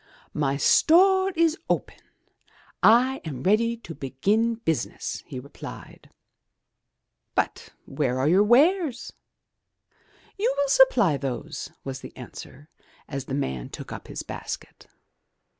*' 0.13 0.23
'*My 0.33 0.57
store 0.57 1.29
is 1.35 1.59
open; 1.69 1.99
I 2.81 3.21
am 3.23 3.43
ready 3.43 3.77
to 3.77 3.93
begin 3.93 4.55
business," 4.55 5.23
he 5.27 5.39
replied. 5.39 6.09
*'But 7.35 7.69
where 7.85 8.17
are 8.17 8.27
your 8.27 8.41
wares?'' 8.43 9.13
'*You 10.39 10.51
will 10.57 10.69
supply 10.69 11.17
those," 11.17 11.69
was 11.83 12.01
the 12.01 12.17
answer, 12.17 12.67
as 13.07 13.25
the 13.25 13.35
man 13.35 13.69
took 13.69 13.91
up 13.91 14.07
his 14.07 14.23
basket. 14.23 14.87